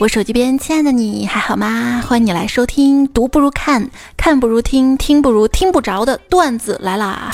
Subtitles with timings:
[0.00, 2.02] 我手机边亲爱的你还好吗？
[2.08, 7.30] 欢迎你来收听，读不如看，看不如听，听不如听不着的段子来啦！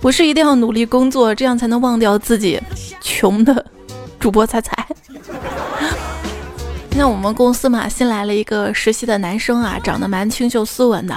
[0.00, 2.58] 我是一定要努力工作，这样才能忘掉自己
[3.02, 3.66] 穷的
[4.18, 4.88] 主播彩彩。
[6.96, 11.14] 那我们公司嘛，新来了一个实习的男生啊，长得蛮清秀斯文的。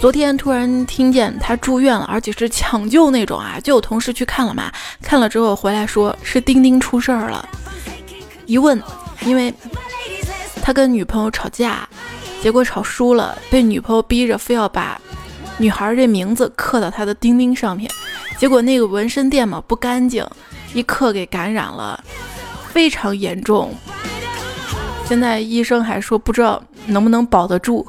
[0.00, 4.70] 昨天突然听见他住院了，而且是抢救那种啊，就有同事去看了嘛。
[5.02, 7.48] 看了之后回来说是丁丁出事儿了，
[8.46, 8.80] 一问。
[9.24, 9.52] 因为
[10.62, 11.88] 他跟女朋友吵架，
[12.42, 15.00] 结果吵输了，被女朋友逼着非要把
[15.58, 17.90] 女孩这名字刻到他的钉钉上面，
[18.38, 20.24] 结果那个纹身店嘛不干净，
[20.74, 22.02] 一刻给感染了，
[22.72, 23.74] 非常严重。
[25.08, 27.86] 现在医生还说不知道能不能保得住。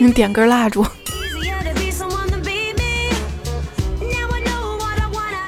[0.00, 0.84] 你点根蜡烛。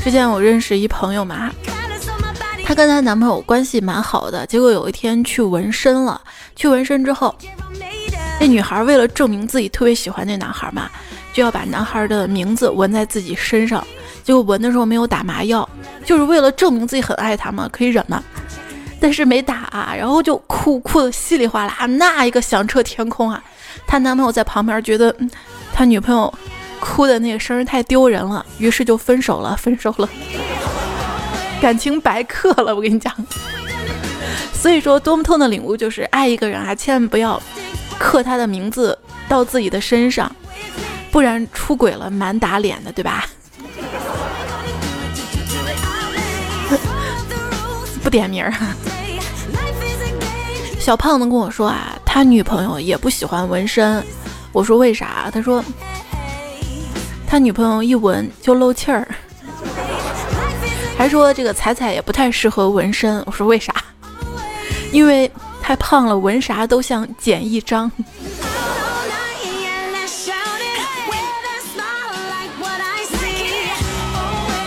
[0.06, 1.50] 之前我认识一朋友嘛，
[2.64, 6.20] 她跟她男朋友关系蛮好的，结果有一天去纹身了。
[6.54, 7.34] 去纹身之后，
[8.38, 10.88] 那女孩为了证明自己特别喜欢那男孩嘛，
[11.32, 13.84] 就要把男孩的名字纹在自己身上。
[14.22, 15.68] 结果纹的时候没有打麻药，
[16.04, 18.22] 就是为了证明自己很爱他嘛，可以忍嘛。
[19.00, 23.42] 但是没打啊，然后就哭哭的稀里哗啦，那一个响彻天空啊！
[23.88, 25.12] 她男朋友在旁边觉得，
[25.74, 26.32] 他女朋友。
[26.80, 30.08] 哭的那个声太丢人了，于是就分手了， 分手了，
[31.60, 32.74] 感情白刻了。
[32.74, 33.12] 我跟你讲，
[34.54, 37.40] 所以说多么痛的领悟就是爱一个人啊，千万不要
[37.98, 40.30] 刻他的名字到自己的身上，
[41.10, 43.26] 不然出轨了蛮打脸的，对吧？
[48.02, 48.52] 不点名儿。
[50.78, 54.04] 小胖子跟我说啊，他女朋友也不喜欢纹身。
[54.52, 55.30] 我说为啥？
[55.32, 55.64] 他说。
[57.26, 59.06] 他女朋友一闻就漏气儿，
[60.96, 63.22] 还说这个彩彩也不太适合纹身。
[63.26, 63.74] 我说为啥？
[64.92, 67.90] 因为太胖了，纹啥都像剪一张。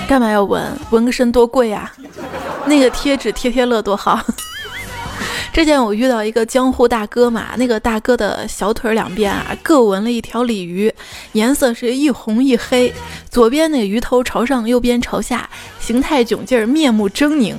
[0.07, 0.77] 干嘛要纹？
[0.89, 1.91] 纹个身多贵呀？
[2.65, 4.19] 那个贴纸贴贴乐多好。
[5.51, 10.93] 之前我遇到一个江湖大哥嘛，那个大哥的小腿两边啊各纹了一条鲤鱼，
[11.33, 12.93] 颜色是一红一黑，
[13.29, 15.49] 左边那个鱼头朝上，右边朝下，
[15.79, 17.55] 形态窘劲儿，面目狰狞。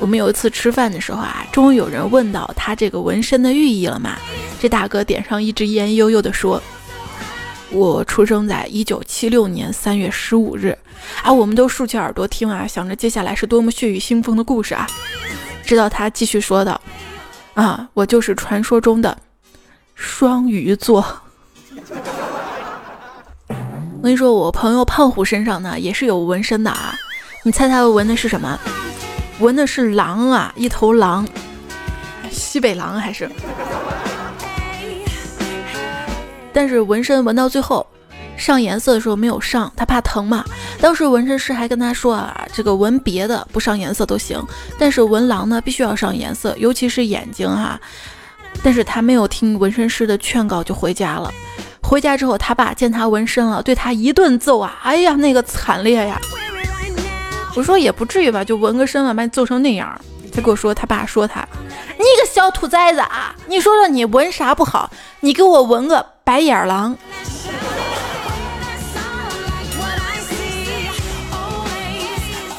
[0.00, 4.16] 我们有一次吃饭的时候啊，终于有人问到他这个纹身的寓意了嘛？
[4.60, 6.60] 这大哥点上一支烟，悠悠地说
[7.70, 10.76] ：“我出生在一九七六年三月十五日。”
[11.22, 14.88] 啊，我们都竖起耳朵听啊，想着接下来是多么血雨腥风的故事啊。
[15.72, 16.78] 直到他继续说道
[17.56, 19.16] ：“啊，我就是传说中的
[19.94, 21.02] 双鱼座。
[23.48, 26.94] 我跟你说，我朋友胖虎身上呢也是有纹身的啊。
[27.42, 28.60] 你猜他纹的是什么？
[29.40, 31.26] 纹的是狼啊，一头狼，
[32.30, 33.30] 西北狼还是？
[36.52, 37.86] 但是纹身纹到最后。”
[38.42, 40.44] 上颜色的时候没有上，他怕疼嘛。
[40.80, 44.44] 当时纹身师还跟他说啊，这个纹别的不上颜色都行，
[44.76, 47.80] 但是纹狼呢必须要上颜色，尤其是眼睛哈。
[48.64, 51.32] 但是他没有听纹身师的劝告就回家了。
[51.82, 54.78] 回家之后，他爸见他纹身了，对他一顿揍啊！
[54.82, 56.20] 哎呀，那个惨烈呀！
[57.54, 60.00] 我说也不至于吧，就纹个身了，把你揍成那样。
[60.34, 61.46] 他跟我说，他爸说他，
[61.98, 63.34] 你个小兔崽子啊！
[63.46, 64.90] 你说说你纹啥不好？
[65.20, 66.96] 你给我纹个白眼狼。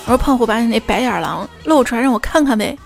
[0.06, 2.78] 我说胖虎，把你那白眼狼露出来让我看看呗。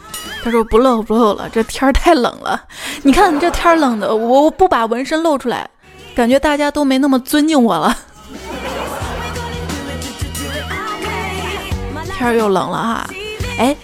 [0.43, 2.63] 他说不露不露了，这天儿太冷了。
[3.01, 5.67] 你看这天冷的，我不把纹身露出来，
[6.15, 7.97] 感觉大家都没那么尊敬我了。
[12.17, 13.09] 天儿又冷了哈。
[13.59, 13.75] 哎，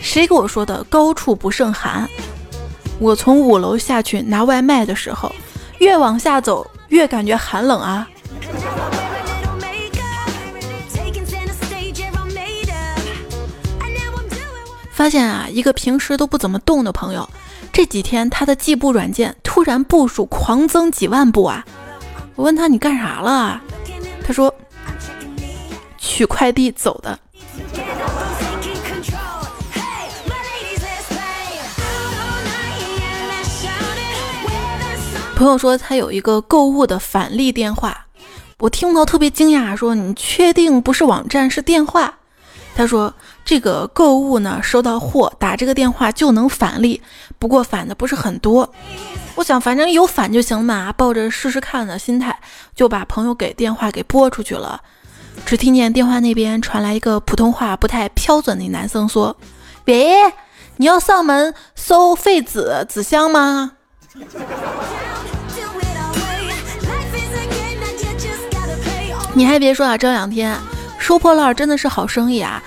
[0.00, 2.08] 谁给我说的高处不胜寒？
[2.98, 5.32] 我从五楼下去拿外卖的时候，
[5.78, 8.06] 越往下走越感觉寒冷啊。
[15.02, 17.28] 发现啊，一个平时都不怎么动的朋友，
[17.72, 21.66] 这几天他的计步软件突然步数狂增几万步啊！
[22.36, 23.60] 我问他你干啥了？
[24.24, 24.54] 他说
[25.98, 27.18] 取快递走的。
[35.34, 38.06] 朋友说他有一个购物的返利电话，
[38.60, 42.14] 我听到特别惊讶，说你确定不是网站是电话？
[42.76, 43.12] 他说。
[43.44, 47.02] 这个购物呢，收到货打这个电话就能返利，
[47.38, 48.72] 不过返的不是很多。
[49.34, 52.38] 我想反正有返就行嘛，抱着试试看的心态，
[52.74, 54.80] 就把朋友给电话给拨出去了。
[55.46, 59.36] 只听见电话那边传来一个普通话不太标准的男生说
[59.86, 60.12] ：“喂，
[60.76, 63.72] 你要上门收废纸纸箱吗？”
[69.34, 70.54] 你还别说啊，这两天
[70.98, 72.62] 收破烂真的是好生意啊！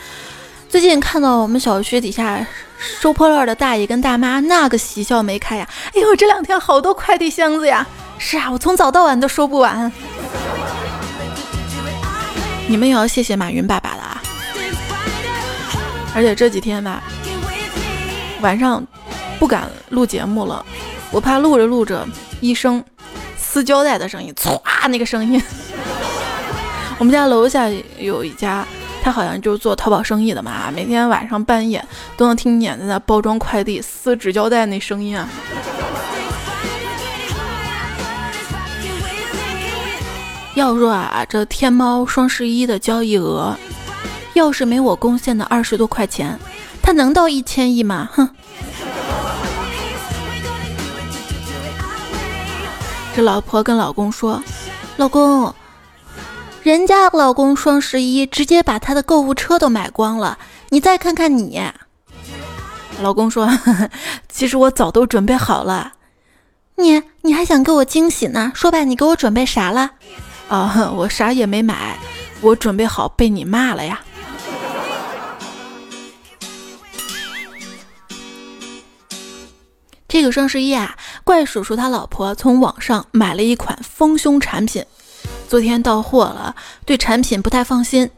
[0.75, 2.45] 最近看到我们小区底下
[2.77, 5.65] 收破烂的大爷跟大妈，那个喜笑眉开呀！
[5.93, 7.87] 哎呦，这两天好多快递箱子呀！
[8.17, 9.89] 是啊，我从早到晚都收不完。
[12.67, 14.21] 你们也要谢谢马云爸爸的啊！
[16.13, 17.01] 而且这几天吧，
[18.41, 18.85] 晚上
[19.39, 20.65] 不敢录节目了，
[21.09, 22.05] 我怕录着录着
[22.41, 22.83] 一声
[23.37, 25.41] 撕胶带的声音，唰，那个声音。
[26.97, 28.67] 我们家楼下有一家，
[29.05, 31.85] 他好像就是做淘宝生意的嘛，每天晚上半夜
[32.17, 35.29] 都能听见在那包装快递、撕纸胶带那声音啊。
[40.55, 43.55] 要说啊，这天猫双十一的交易额，
[44.33, 46.39] 要是没我贡献的二十多块钱，
[46.81, 48.09] 它能到一千亿吗？
[48.11, 48.27] 哼！
[53.15, 54.43] 这老婆跟老公说
[54.97, 55.53] ：“老公。”
[56.65, 60.39] 人家老公双十一直接把他的购物车都买光了，
[60.69, 61.61] 你再看看你。
[62.99, 63.47] 老公说
[64.27, 65.93] ：“其实我早都准备好了。”
[66.77, 68.51] 你你还想给我惊喜呢？
[68.55, 69.91] 说吧，你给我准备啥了？
[70.49, 71.99] 啊， 我啥也没买，
[72.41, 74.01] 我准备好被你骂了呀。
[80.07, 84.83] 这个双十一啊，怪叔叔他老婆从网上买了一款丰胸产品。
[85.55, 86.53] 昨天到货了，
[86.85, 88.11] 对产品不太放心，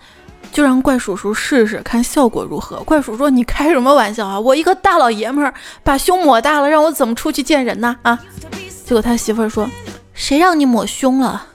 [0.51, 2.77] 就让怪叔叔试试看效果如何。
[2.77, 4.39] 怪叔说：“你开什么玩笑啊？
[4.39, 5.53] 我一个大老爷们儿
[5.83, 8.17] 把胸抹大了，让我怎么出去见人呢？”啊！
[8.83, 9.69] 结果他媳妇儿说
[10.15, 11.45] ：“谁让你抹胸了？”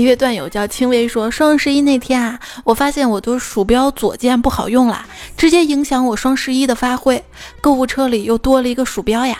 [0.00, 5.04] 一位段友叫轻微说：“双十一那天啊，我发现我的鼠标左键不好用了，
[5.36, 7.22] 直接影响我双十一的发挥。
[7.60, 9.36] 购物车里又多了一个鼠标呀。”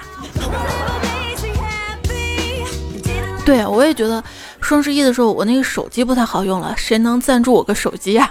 [3.42, 4.22] 对，我也觉得
[4.60, 8.30] 双十一的时候我那个手机不太好用了，谁能赞助我个手机呀？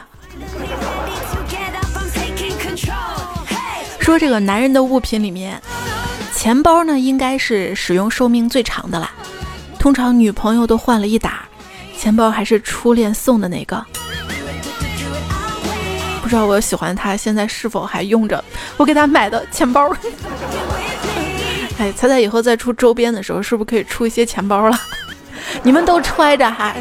[3.99, 5.59] 说这个男人的物品里面，
[6.35, 9.11] 钱包呢应该是使用寿命最长的啦，
[9.79, 11.48] 通常女朋友都换了一打，
[11.99, 13.85] 钱包还是初恋送的那个。
[16.21, 18.41] 不知道我喜欢他现在是否还用着
[18.77, 19.93] 我给他买的钱包？
[21.77, 24.79] 哎，猜猜以后再出周边的时候，是不是可以出一些钱包了？
[25.61, 26.73] 你们都揣着，哈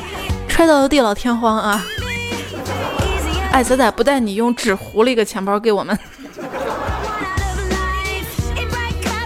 [0.48, 1.84] 揣到地老天荒啊！
[3.50, 5.98] 哎，仔仔不带你用纸糊了一个钱包给我们。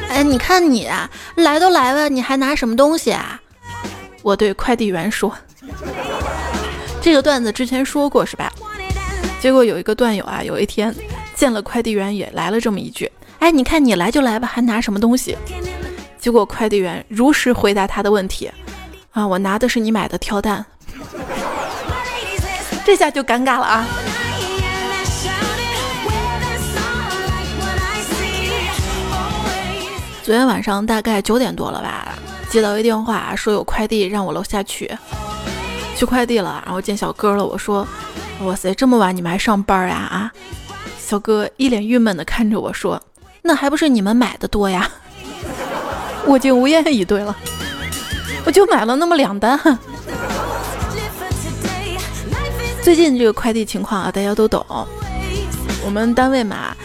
[0.09, 3.41] 哎，你看你啊来都来了，你还拿什么东西啊？
[4.23, 5.35] 我对快递员说。
[7.02, 8.50] 这个段子之前说过是吧？
[9.40, 10.94] 结果有一个段友啊，有一天
[11.34, 13.10] 见了快递员也来了这么一句：
[13.40, 15.37] 哎，你看你来就来吧，还拿什么东西？
[16.19, 18.49] 结果快递员如实回答他的问题。
[19.10, 20.64] 啊，我拿的是你买的跳蛋，
[22.86, 23.86] 这下就尴尬了啊！
[30.22, 32.15] 昨天晚上大概九点多了吧，
[32.48, 34.88] 接到一电话，说有快递让我楼下取，
[36.03, 37.47] 取快递了，然后见小哥了。
[37.47, 37.87] 我说
[38.43, 40.32] ：“哇塞，这么晚你们还上班呀？”啊，
[40.99, 43.01] 小哥一脸郁闷的看着我说
[43.43, 44.91] ：“那还不是你们买的多呀？”
[46.27, 47.37] 我竟无言以对了。
[48.44, 49.56] 我就买了那么两单。
[52.82, 54.67] 最近这个快递情况啊，大家都懂。
[55.85, 56.77] 我们单位嘛，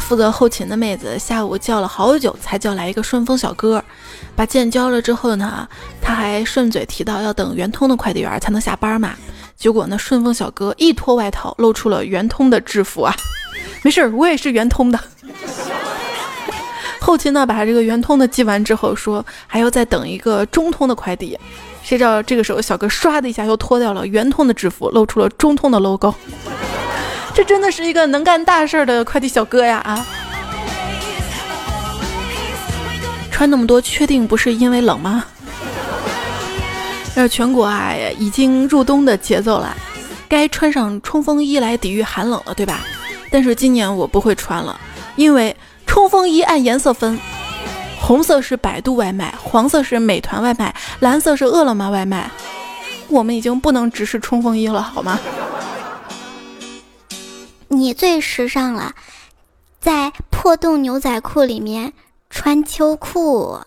[0.00, 3.82] 负责后勤的妹子下午叫了好久才叫来一个顺丰小哥，
[4.36, 5.66] 把件交了之后呢，
[6.00, 9.14] 他还顺嘴提到要等圆通的快递员才能下班嘛。
[9.56, 13.14] 结果呢，顺丰小哥一脱外套，露出了圆通的制服啊。
[13.82, 14.98] 没事儿，我也是圆通的。
[17.00, 21.38] 后期呢，把这个圆通的寄完之后，说还要再等一个中通的快递。
[21.82, 26.14] 谁知道这个时候，小哥唰的一下又脱掉了圆通的制服，露出了中通的 logo。
[27.34, 29.78] 这真的是一个能干大事儿的快递小哥呀！
[29.84, 30.06] 啊，
[33.30, 35.24] 穿那么多，确定不是因为冷吗？
[37.16, 39.76] 那全国啊，已经入冬的节奏了，
[40.28, 42.80] 该穿上冲锋衣来抵御寒冷了，对吧？
[43.30, 44.80] 但是今年我不会穿了，
[45.16, 45.54] 因为。
[45.86, 47.16] 冲锋衣按颜色分，
[48.00, 52.28] 红色是百度外卖，黄色是美团外卖，蓝色是饿了么外卖。
[53.06, 55.20] 我们已经不能直视冲锋衣了，好吗？
[57.76, 58.94] 你最时尚了，
[59.80, 61.92] 在破洞牛仔裤里面
[62.30, 63.58] 穿秋裤。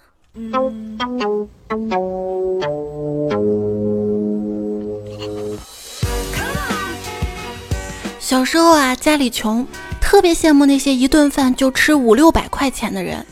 [8.19, 9.65] 小时候啊，家里穷，
[9.99, 13.25] 特别羡慕那些一顿饭就吃五六百块钱的人。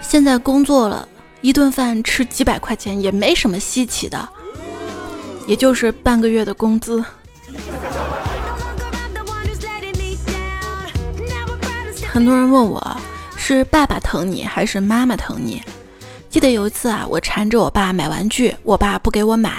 [0.00, 1.08] 现在工作了，
[1.40, 4.28] 一顿饭吃几百块钱也没什么稀奇的，
[5.46, 7.02] 也就是半个月的工资。
[12.12, 13.00] 很多人问我，
[13.38, 15.62] 是爸爸疼你还是妈妈疼你？
[16.28, 19.50] 记得有一次啊，我缠着我爸买玩具，我爸不给我买；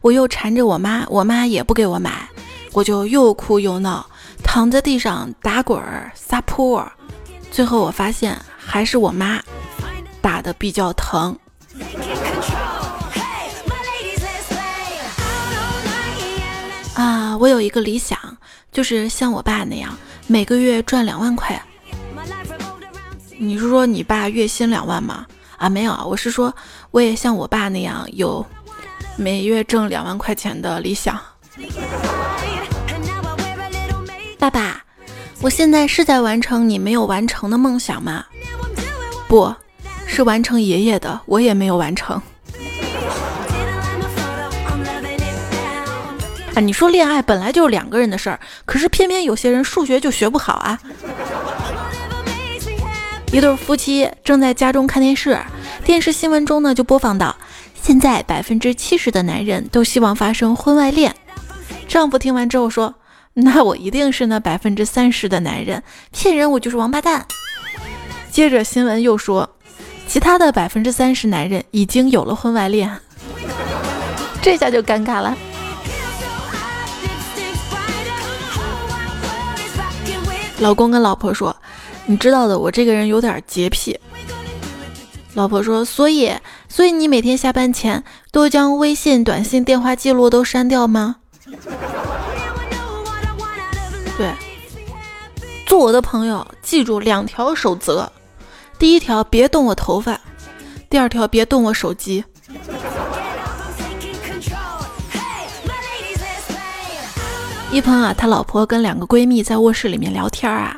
[0.00, 2.26] 我又缠着我妈，我妈也不给我买，
[2.72, 4.08] 我就又哭又闹。
[4.42, 6.90] 躺在地上打滚儿撒泼，
[7.50, 9.38] 最后我发现还是我妈
[10.22, 11.38] 打的比较疼。
[16.94, 18.18] 啊，我有一个理想，
[18.72, 19.94] 就是像我爸那样，
[20.26, 21.62] 每个月赚两万块。
[23.40, 25.24] 你是说你爸月薪两万吗？
[25.56, 26.52] 啊，没有啊，我是说
[26.90, 28.44] 我也像我爸那样有
[29.16, 31.16] 每月挣两万块钱的理想。
[34.38, 34.82] 爸爸，
[35.40, 38.24] 我现在是在完成你没有完成的梦想吗？
[39.28, 39.54] 不
[40.04, 42.20] 是完成爷爷的，我也没有完成。
[46.54, 50.78] 啊，你说恋爱本来就是两个人的事儿，可是偏偏有些人数学就学不好啊。
[53.32, 55.38] 一对夫妻正在家中看电视，
[55.84, 57.36] 电视新闻中呢就播放到，
[57.82, 61.14] 现在百分之七十的男人都希望发生婚外恋。
[61.86, 62.94] 丈夫听完之后说。
[63.40, 65.80] 那我一定是那百分之三十的男人，
[66.10, 67.24] 骗人我就是王八蛋。
[68.32, 69.48] 接着新闻又说，
[70.08, 72.90] 其他的百分之三十男人已经有了婚外恋，
[74.42, 75.36] 这下就尴尬了。
[80.58, 81.56] 老公跟老婆说
[82.10, 84.00] ：“你知道的，我这个人有点洁癖。”
[85.34, 86.32] 老婆说：“所以，
[86.66, 91.16] 所以你每天下班前都将微信、短信、电话记录都删掉吗？”
[94.16, 94.32] 对，
[95.66, 98.08] 做我的朋友，记住两条守则：
[98.78, 100.16] 第一条，别动我头发；
[100.88, 102.24] 第二条，别动我手机。
[107.70, 110.74] 一鹏啊，他老婆跟两个闺蜜在卧室里面聊天啊，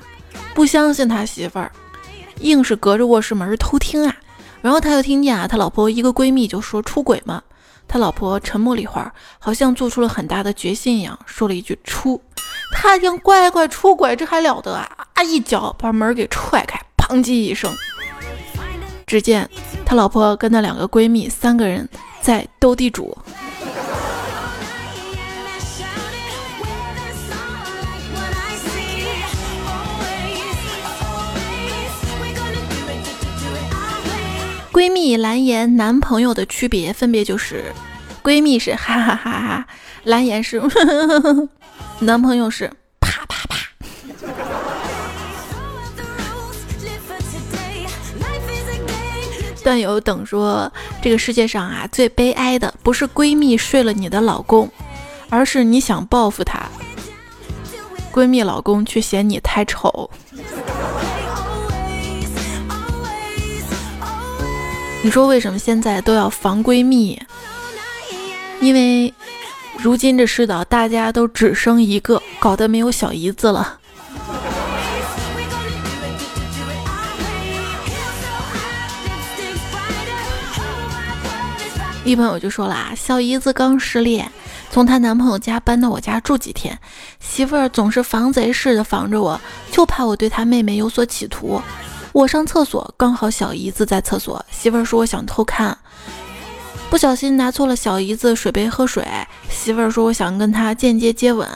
[0.54, 1.72] 不相信他媳妇儿，
[2.40, 4.16] 硬是隔着卧室门偷听啊。
[4.60, 7.42] 然后他就听见啊，他老婆一个闺蜜就说出轨嘛。
[7.88, 12.22] 他老婆沉默了一会儿，好像做出了很大的决心一样，说了一句“出”。
[12.72, 14.88] 他听乖乖出轨，这还了得啊！
[15.14, 17.74] 啊，一脚把门给踹开，砰叽一声。
[19.06, 19.48] 只见
[19.84, 21.88] 他老婆跟那两个闺蜜三个人
[22.20, 23.16] 在斗地主。
[34.72, 37.72] 闺蜜蓝颜男朋友的区别分别就是，
[38.22, 39.66] 闺蜜是哈哈哈哈，
[40.04, 40.62] 蓝颜是，
[41.98, 43.56] 男朋友是啪啪啪。
[49.64, 50.72] 段友等说，
[51.02, 54.70] 这个世界上啊，最悲哀的不是闺蜜睡了你的老公，
[55.28, 56.62] 而是你想报复他，
[58.12, 60.08] 闺蜜老公却嫌你太丑。
[65.02, 67.20] 你说为什么现在都要防闺蜜？
[68.60, 69.12] 因为
[69.78, 73.78] 如今这世道，大家都只生一个，搞得没有小姨子了。
[82.04, 84.30] 一朋友就说了啊，小姨子刚失恋，
[84.70, 86.78] 从她男朋友家搬到我家住几天，
[87.20, 89.40] 媳妇儿总是防贼似的防着我，
[89.72, 91.62] 就怕我对她妹妹有所企图。
[92.12, 94.44] 我上厕所，刚好小姨子在厕所。
[94.50, 95.76] 媳妇儿说我想偷看，
[96.90, 99.06] 不小心拿错了小姨子水杯喝水。
[99.48, 101.48] 媳妇儿说我想跟她间接接吻。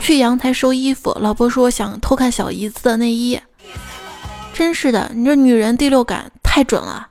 [0.00, 3.40] 去阳台收衣服，老婆说我想偷看小姨子的内衣。
[4.52, 7.08] 真是的，你这女人第六感太准了。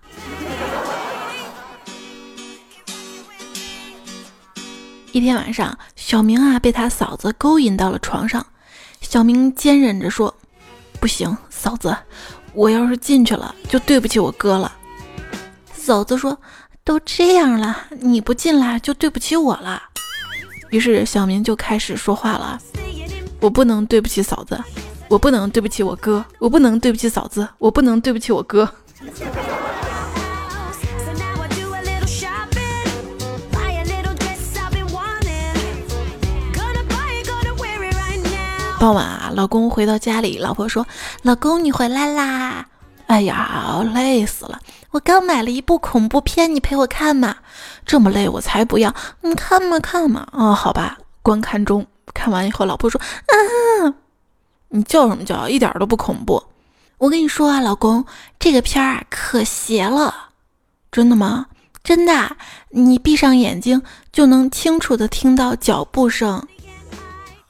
[5.12, 8.46] 一天晚上，小明啊被他嫂子勾引到了床上，
[9.02, 10.34] 小明坚忍着说
[11.02, 11.96] ：“不行，嫂子。”
[12.54, 14.72] 我要是进去了，就对不起我哥了。
[15.74, 16.38] 嫂子说
[16.84, 19.82] ：“都这样了，你不进来就对不起我了。”
[20.70, 22.60] 于是小明就开始说话了
[23.42, 24.62] ：“我不能对不起嫂子，
[25.08, 28.70] 我不能对不起我哥，我不能对不起嫂子，我不能对不起我哥。”
[38.82, 40.88] 傍晚啊，老公回到家里，老婆说
[41.22, 42.66] ：“老公，你回来啦！”
[43.06, 44.60] 哎呀，累死了！
[44.90, 47.36] 我刚买了一部恐怖片，你陪我看嘛？
[47.86, 48.92] 这么累我才不要！
[49.22, 50.28] 你看嘛看嘛。
[50.32, 51.86] 哦，好吧，观看中。
[52.16, 53.94] 看完以后，老婆说：“啊，
[54.70, 55.48] 你叫什么叫？
[55.48, 56.44] 一点都不恐怖。”
[56.98, 58.04] 我跟你说啊，老公，
[58.40, 60.30] 这个片儿啊可邪了。
[60.92, 61.46] 真的吗？
[61.84, 62.36] 真的，
[62.70, 66.48] 你闭上眼睛就能清楚的听到脚步声。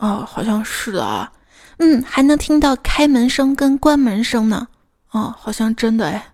[0.01, 1.31] 哦，好像是的啊。
[1.77, 4.67] 嗯，还能听到开门声跟关门声呢。
[5.12, 6.25] 哦，好像真的哎。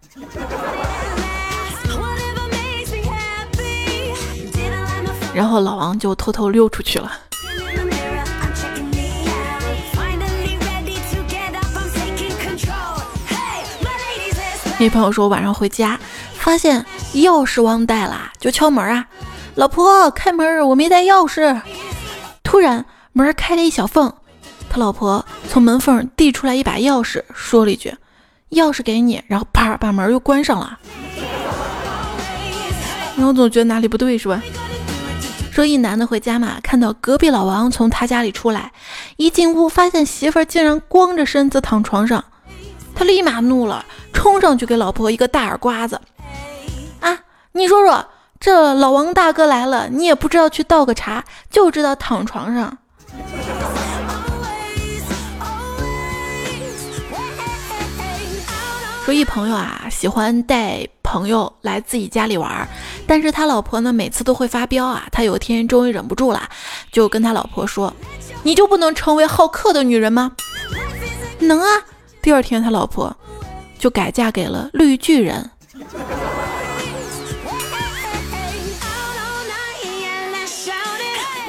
[5.33, 7.11] 然后老王就偷偷溜出去了。
[14.79, 15.99] 那朋友说晚上回家
[16.35, 19.07] 发现钥匙忘带了，就敲门啊，
[19.55, 21.59] 老婆开门，我没带钥匙。
[22.43, 22.85] 突然
[23.17, 24.13] 门开了一小缝，
[24.69, 27.95] 他老婆从门缝递出来一把钥匙，说了一句
[28.51, 30.79] ：“钥匙给你。”然后啪把门又关上了。
[33.17, 34.41] 然后总觉得哪里不对，是吧？
[35.51, 38.71] 说一男的回家嘛，看到隔壁老王从他家里出来，
[39.15, 42.23] 一进屋发现媳妇儿竟然光着身子躺床上，
[42.93, 43.83] 他立马怒了。
[44.13, 46.01] 冲上去给老婆一个大耳刮子，
[47.01, 47.19] 啊！
[47.51, 48.03] 你说说，
[48.39, 52.79] 这老王大哥来了，你也不知道去倒个茶，就知道躺床上。
[59.07, 62.67] 说一朋友啊，喜欢带朋友来自己家里玩，
[63.07, 65.07] 但是他老婆呢，每次都会发飙啊。
[65.13, 66.49] 他有一天终于忍不住了，
[66.91, 67.93] 就跟他老婆说
[68.43, 70.33] ：“你就不能成为好客的女人吗？”
[71.39, 71.67] 能啊。
[72.21, 73.15] 第二天他老婆。
[73.79, 75.49] 就改嫁给了绿巨人。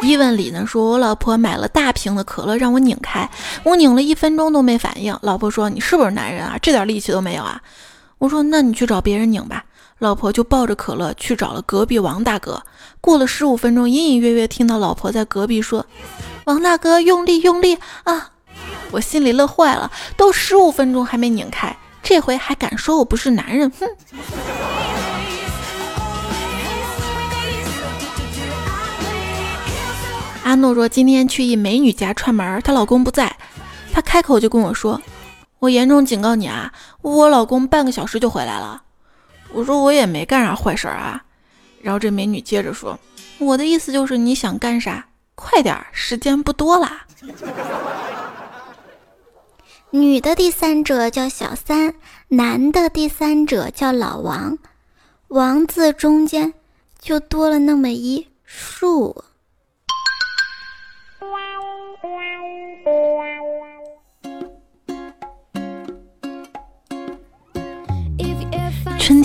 [0.03, 3.29] 伊问里呢说，我老婆买了大瓶的可乐让我拧开，
[3.65, 5.17] 我拧了一分钟都没反应。
[5.23, 6.57] 老婆说：“你是不是男人啊？
[6.63, 7.61] 这点力气都没有啊？”
[8.19, 9.65] 我说：“那你去找别人拧吧。”
[9.99, 12.63] 老婆就抱着可乐去找了隔壁王大哥。
[13.01, 15.85] 过了十五分钟，隐隐约约听到老婆在隔壁说
[16.47, 18.31] ：“王大哥，用力用力啊！”
[18.93, 21.77] 我心里乐坏了，都十五分钟还没拧开。
[22.03, 23.71] 这回还敢说我不是男人？
[23.79, 23.87] 哼！
[30.49, 33.37] 阿诺说今天去一美女家串门，她老公不在，
[33.93, 34.99] 她开口就跟我说
[35.61, 38.83] ：“我严重警告你啊，我老公半个小时就回来了。”
[39.53, 41.23] 我说我也没干啥坏事啊。
[41.83, 42.99] 然后这美女接着说
[43.37, 47.05] ：“我的意思就是你想干啥，快点，时间不多啦。
[49.93, 51.93] ”女的第三者叫小三，
[52.29, 54.57] 男的第三者叫老王，
[55.29, 56.55] 王字中间
[56.99, 59.25] 就多了那么一竖。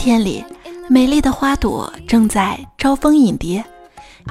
[0.03, 0.43] 天里，
[0.89, 3.63] 美丽的花朵正在招蜂引蝶，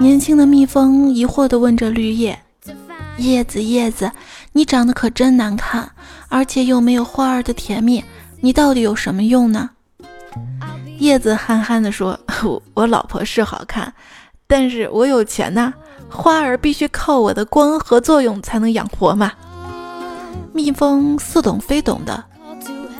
[0.00, 2.38] 年轻的蜜蜂疑惑地问着绿叶
[3.16, 4.12] ：“叶子，叶子。”
[4.52, 5.90] 你长得可真难看，
[6.28, 8.04] 而且又没有花儿的甜蜜，
[8.42, 9.70] 你到底有什么用呢？
[10.98, 13.94] 叶子憨憨地说：“我 我老婆是好看，
[14.46, 15.72] 但是我有钱呐，
[16.10, 19.32] 花儿必须靠我的光合作用才能养活嘛。”
[20.52, 22.22] 蜜蜂似懂非懂的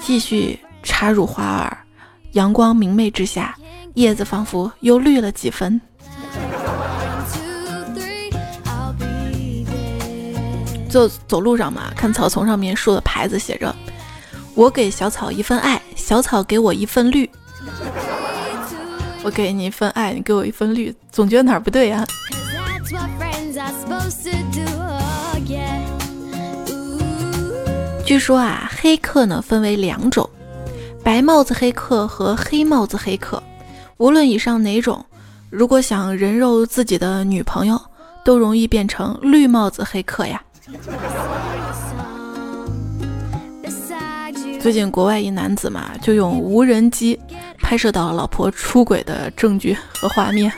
[0.00, 1.76] 继续插入花儿，
[2.32, 3.56] 阳光明媚之下，
[3.94, 5.80] 叶子仿佛又绿了几分。
[10.88, 13.74] 就走路上嘛，看草丛上面竖的牌子，写着
[14.54, 17.28] ：“我给小草一份爱，小草给我一份绿。”
[19.24, 22.04] 我给你一份爱，你给我一份绿，总觉得哪儿不对呀？
[28.04, 30.28] 据说啊，黑客呢分为两种，
[31.04, 33.42] 白帽子黑客和黑帽子黑客。
[33.96, 35.04] 无论以上哪种，
[35.50, 37.80] 如果想人肉自己的女朋友，
[38.24, 40.42] 都容易变成绿帽子黑客呀。
[44.60, 47.18] 最近国外一男子嘛，就用无人机
[47.58, 50.52] 拍摄到了老婆出轨的证据和画面，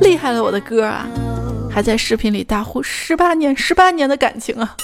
[0.00, 1.06] 厉害了我的哥啊！
[1.68, 4.76] 还在视频里大呼十八年十八年的感情啊！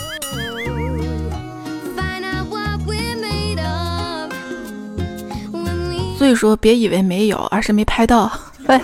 [6.25, 8.33] 所以说，别以为没有，而是没拍到。
[8.67, 8.81] 哎。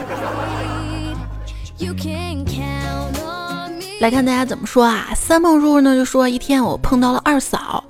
[3.98, 5.08] 来看大家怎么说啊？
[5.16, 7.82] 三梦叔叔呢就说一天我碰到了二嫂，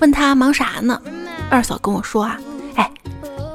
[0.00, 1.00] 问他忙啥呢？
[1.48, 2.36] 二嫂跟我说啊，
[2.74, 2.90] 哎，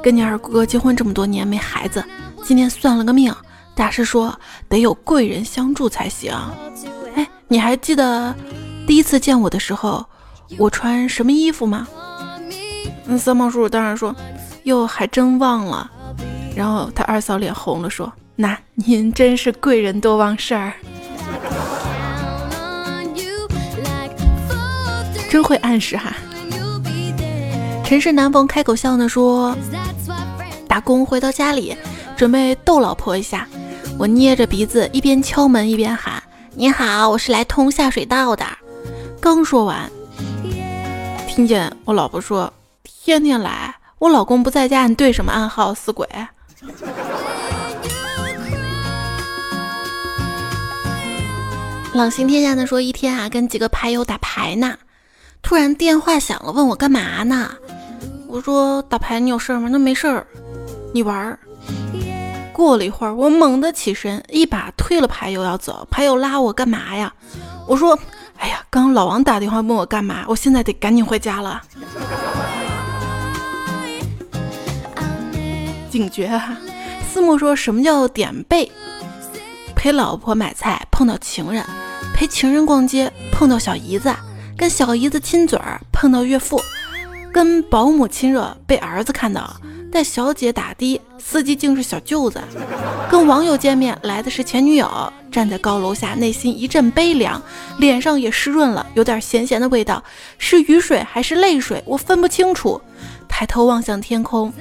[0.02, 2.02] 跟你二哥结婚这么多年没孩子，
[2.42, 3.30] 今天算了个命，
[3.74, 4.34] 大师说
[4.66, 6.34] 得有贵人相助才行。
[7.14, 8.34] 哎，你还记得
[8.86, 10.06] 第一次见我的时候，
[10.56, 11.86] 我穿什么衣服吗？
[13.04, 14.14] 那三毛叔叔当然说，
[14.68, 15.90] 哟，还真忘了。
[16.54, 20.74] 然后他二嫂脸红了，说：“那您真是贵人多忘事儿，
[25.30, 26.14] 真会暗示哈。”
[27.82, 29.56] 陈氏南逢开口笑呢，说
[30.68, 31.74] ：“打工回到家里，
[32.14, 33.48] 准备逗老婆一下。
[33.98, 36.22] 我捏着鼻子，一边敲门一边喊
[36.54, 38.44] ：‘你好，我是来通下水道的。’
[39.18, 39.90] 刚说完，
[41.26, 42.52] 听见我老婆说
[42.84, 43.67] ：‘天天来，
[43.98, 46.08] 我老公不在家，你对什么暗号，死鬼？’”
[51.94, 54.76] 朗行天下的说一天啊跟几个牌友打牌呢，
[55.42, 57.50] 突然电话响了，问我干嘛呢？
[58.28, 59.68] 我说打牌，你有事吗？
[59.72, 60.24] 那没事儿，
[60.94, 61.38] 你玩儿。
[62.52, 67.12] 过了一会儿，我猛地起身，一把推了牌友要走，牌友拉我干嘛呀？
[67.66, 67.98] 我说
[68.36, 71.62] 哎呀，刚老王打电话问我干嘛，我现在得赶紧回家了。
[75.88, 76.56] 警觉哈。
[77.12, 78.70] 字幕说什么叫点背？
[79.74, 81.64] 陪老婆买菜碰到情人，
[82.14, 84.14] 陪情人逛街碰到小姨子，
[84.56, 86.60] 跟小姨子亲嘴儿碰到岳父，
[87.32, 89.56] 跟保姆亲热被儿子看到，
[89.90, 92.40] 带小姐打的司机竟是小舅子，
[93.10, 97.40] 跟网友见面来的是前女友，站在高楼下内心一阵悲凉，
[97.78, 100.02] 脸上也湿润了，有点咸咸的味道，
[100.38, 101.82] 是雨水还是泪水？
[101.86, 102.80] 我分不清楚。
[103.28, 104.52] 抬头望向天空。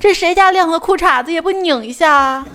[0.00, 2.46] 这谁家晾个裤衩子也不拧一下啊！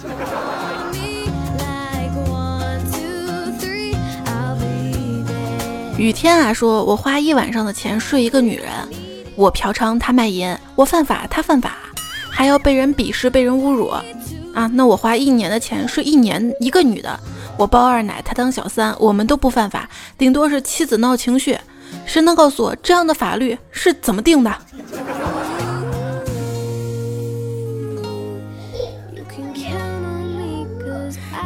[5.97, 8.67] 雨天啊，说我花一晚上的钱睡一个女人，
[9.35, 11.75] 我嫖娼，她卖淫，我犯法，她犯法，
[12.29, 14.03] 还要被人鄙视，被人侮辱啊！
[14.73, 17.19] 那我花一年的钱睡一年一个女的，
[17.57, 21.57] 我包二奶，她当小三，我们都不犯法，顶多是妻子闹情绪。
[22.05, 24.51] 谁能告诉我这样的法律是怎么定的？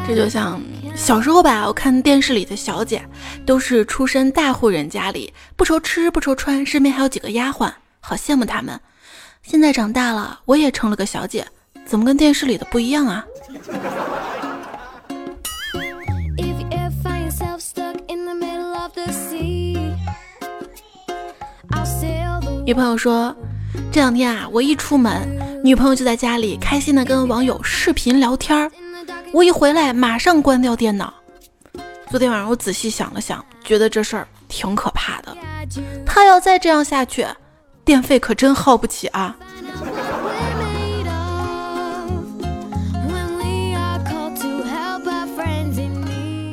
[0.08, 0.62] 这就像
[0.96, 3.06] 小时候吧，我看电视里的小姐
[3.46, 8.80] 都是出身大户人家里，不愁吃不愁穿，身边还有几个丫鬟，好羡慕他们。
[9.44, 11.46] 现在长大了，我也成了个小姐，
[11.86, 13.26] 怎么跟电视里的不一样啊？
[22.66, 23.36] 女朋友说，
[23.92, 28.72] 这两天啊，我一出门，女朋友就在家里开心的跟网友视频聊天儿。
[29.34, 31.14] 我一回来，马上关掉电脑。
[32.10, 35.36] 昨天晚上我仔细想了想，觉得这事儿挺可怕的。
[36.06, 37.28] 他要再这样下去，
[37.84, 39.36] 电费可真耗不起啊！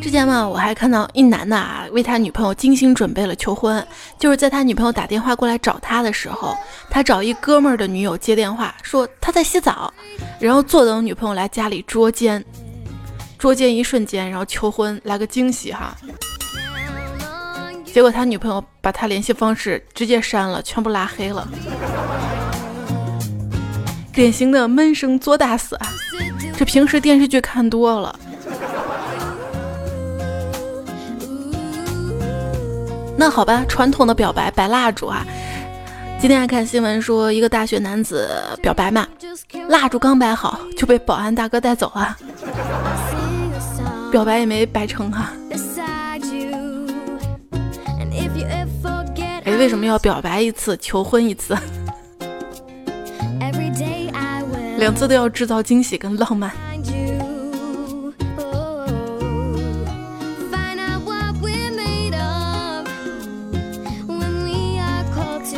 [0.03, 3.85] 之前嘛，我还看到一男的啊，为他女朋友精心准备了求婚，
[4.19, 6.57] 就是在他女朋友打电话过来找他的时候，
[6.91, 9.93] 他找一哥们儿的女友接电话，说他在洗澡，
[10.41, 12.45] 然后坐等女朋友来家里捉奸。
[13.44, 15.94] 捉奸一瞬间，然后求婚来个惊喜哈，
[17.85, 21.46] 结果他女朋友把他联系方式直接删了，全部拉黑了，
[24.14, 25.92] 典型的闷声作大死啊！
[26.57, 28.18] 这平时电视剧看多了。
[33.14, 35.22] 那好吧，传统的表白摆蜡烛啊。
[36.18, 38.26] 今天还看新闻说，一个大学男子
[38.62, 39.07] 表白嘛，
[39.68, 42.16] 蜡烛刚摆好就被保安大哥带走了。
[44.14, 45.33] 表白也没白成啊！
[49.44, 51.53] 哎，为什么要表白一次求婚一次？
[54.79, 56.53] 两次都要制造惊喜跟浪漫。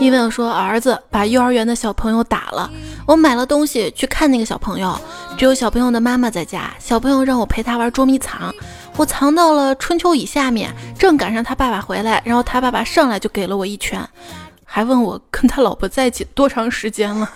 [0.00, 2.70] 因为我说儿子把幼儿园的小朋友打了，
[3.06, 4.98] 我买了东西去看那个小朋友。
[5.38, 8.54] 只有小朋友的妈妈在家，小朋友让我陪他玩捉迷藏，
[8.96, 14.00] 我藏到了春秋椅下面，正赶上他爸爸回来，然后他爸爸上来就给了我一拳，
[14.64, 17.30] 还问我跟他老婆在一起多长时间了。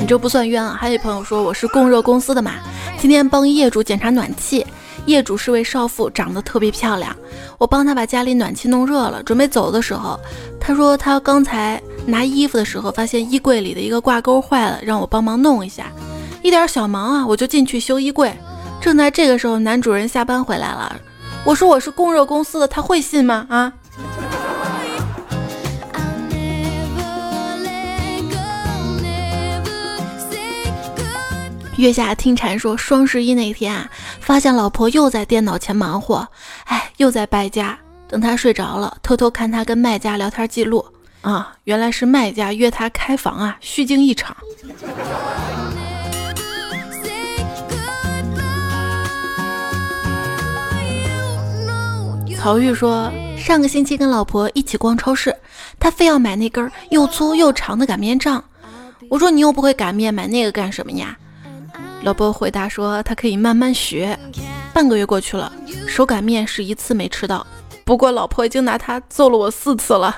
[0.00, 0.74] 你这不算冤啊！
[0.80, 2.52] 还有朋友说我是供热公司的嘛，
[2.98, 4.66] 今天帮业主检查暖气，
[5.04, 7.14] 业主是位少妇，长得特别漂亮，
[7.58, 10.18] 我帮他把家里暖气弄热了，准备走的时候，
[10.58, 11.78] 他说他刚才。
[12.06, 15.86] 拿衣服的时候，发现衣柜里的一个挂钩坏了，让我帮忙弄一下，
[16.42, 18.34] 一点小忙啊，我就进去修衣柜。
[18.80, 20.96] 正在这个时候，男主人下班回来了，
[21.44, 23.46] 我说我是供热公司的，他会信吗？
[23.48, 23.72] 啊！
[31.76, 33.88] 月下听蝉说，双十一那天啊，
[34.20, 36.28] 发现老婆又在电脑前忙活，
[36.64, 37.78] 哎，又在败家。
[38.08, 40.84] 等他睡着了，偷偷看他跟卖家聊天记录。
[41.22, 44.36] 啊，原来是卖家约他开房啊，虚惊一场。
[52.36, 53.08] 曹玉说，
[53.38, 55.32] 上个星期跟老婆一起逛超市，
[55.78, 58.42] 他非要买那根又粗又长的擀面杖。
[59.08, 61.16] 我说你又不会擀面，买那个干什么呀？
[62.02, 64.18] 老婆回答说，他可以慢慢学。
[64.74, 65.52] 半个月过去了，
[65.86, 67.46] 手擀面是一次没吃到，
[67.84, 70.16] 不过老婆已经拿他揍了我四次了。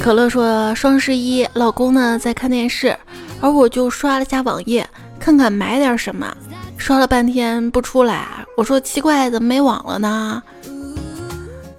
[0.00, 2.94] 可乐说双十一，老公呢在看电视，
[3.40, 4.86] 而我就刷了下网页，
[5.18, 6.30] 看看买点什么。
[6.76, 10.42] 刷了半天不出来，我说奇怪，怎么没网了呢？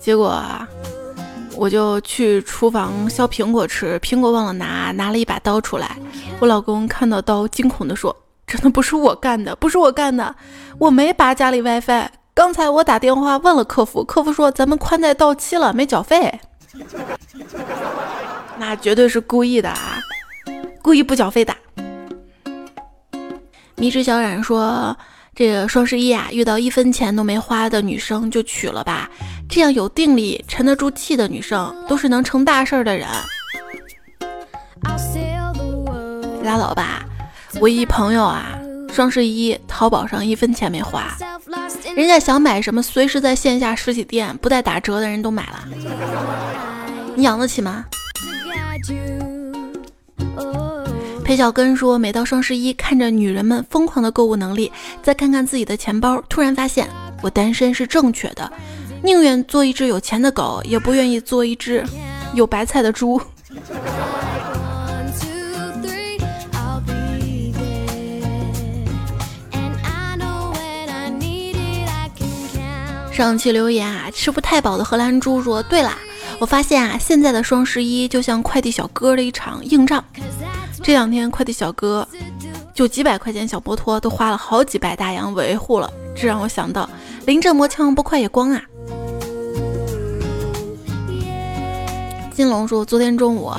[0.06, 0.40] 结果
[1.56, 5.98] 我就去厨房削苹果吃，苹果忘了拿，拿了一把刀出来。
[6.40, 8.16] 我老公看到刀，惊恐地说
[8.46, 10.36] ：“真的不是我干的，不是我干的，
[10.78, 12.08] 我没拔家里 WiFi。
[12.36, 16.40] 刚才我打电话问了客服，客服说咱们宽带到期了，没缴费。”
[18.60, 20.00] 那绝对是故意的啊！
[20.84, 21.52] 故意不缴费的。
[23.76, 24.96] 迷之小冉说
[25.34, 29.10] ：“这个双十一啊，遇到一分钱都没花的女生就娶了吧，
[29.48, 33.08] 这样有定力、沉得住气的女生，都是能成大事的人。”
[36.44, 37.04] 拉倒吧，
[37.60, 38.60] 我一朋友啊，
[38.94, 41.16] 双十一淘宝上一分钱没花，
[41.96, 45.68] 人家想买什么，随时在线下实体店不带打折的人都买了。
[47.16, 47.86] 你养得起吗？
[51.24, 56.88] 裴小根说：“每到双十一，看着女人们疯狂的购物能力，再看看自己的钱包，突然发现
[57.24, 58.52] 我单身是正确的，
[59.06, 61.86] 宁愿做一只有钱的狗，也不愿意做一只
[62.34, 63.22] 有白菜的猪。”
[73.12, 75.98] 上期留言啊，吃不太饱的荷兰猪说：“对啦。”
[76.38, 80.04] 我发现啊，现在的双十一就像快递小哥的一场硬仗。
[80.84, 82.06] 这两天快递小哥
[82.74, 86.90] 就几百块钱小摩托都花了好几百大洋维护了，这让我想到
[87.26, 88.62] 临阵磨枪不快也光啊。
[92.36, 93.50] 金龙说，昨天中午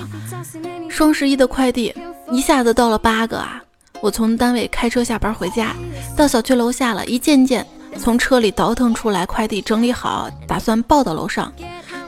[0.91, 1.95] 双十一的快递
[2.31, 3.63] 一下子到了八个啊！
[4.03, 5.75] 我从单位开车下班回家，
[6.15, 7.67] 到小区楼下了，一件件
[7.99, 11.51] 从车里倒腾出来快递，整理好，打算抱到楼上。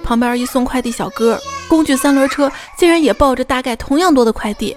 [0.04, 4.76] 旁边一送快递小哥，工具三轮车竟然也抱着大概同样多的快递。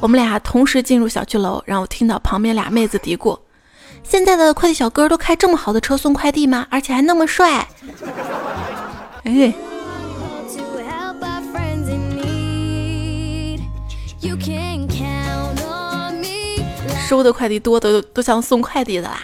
[0.00, 3.38] 我们俩同时进入小区楼，然后听到旁边俩妹子嘀咕
[4.02, 6.66] ：“现在的快递小哥都开这么好的车送快递吗？
[6.68, 7.68] 而且还那么帅。”
[9.22, 9.54] 哎，
[17.06, 19.22] 收的快递多的都像送快递的啦。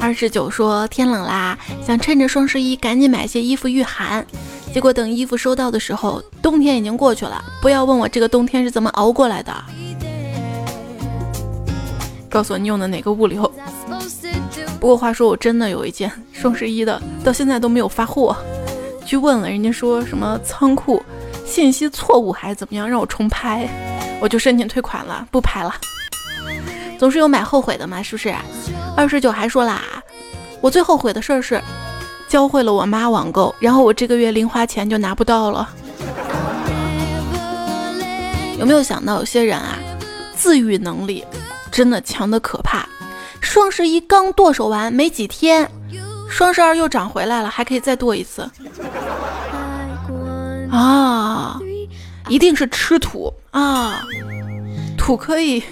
[0.00, 4.26] 二十九说天冷啦，想趁着双十一赶紧买些衣服御寒。
[4.72, 7.44] 结果等衣服收到的时候，冬天已经过去了。
[7.60, 9.52] 不要问我这个冬天是怎么熬过来的，
[12.28, 13.50] 告诉我你用的哪个物流。
[14.78, 18.36] 不过话说，我真的有一件双十一的，到现在都没有发货。
[19.04, 21.02] 去问了，人家说什么仓库
[21.48, 23.66] 信息错误还是怎么样，让我重拍，
[24.20, 25.74] 我就申请退款了，不拍了。
[26.98, 28.34] 总是有买后悔的嘛，是不是？
[28.94, 29.82] 二十九还说啦，
[30.60, 31.60] 我最后悔的事儿是
[32.28, 35.68] 教会了我妈网购，然后我这个月零花钱就拿不到了。
[38.58, 39.78] 有没有想到有些人啊，
[40.36, 41.24] 自愈能力
[41.72, 42.86] 真的强的可怕？
[43.40, 45.70] 双十一刚剁手完没几天，
[46.28, 48.48] 双十二又涨回来了，还可以再剁一次。
[50.70, 51.58] 啊，
[52.28, 53.32] 一定是吃土。
[53.50, 54.02] 啊，
[54.96, 55.62] 土可以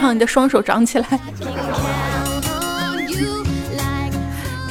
[0.00, 1.06] 让你的双手长起来。